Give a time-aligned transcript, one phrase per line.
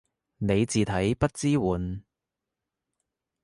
[0.37, 2.03] 你字體不支援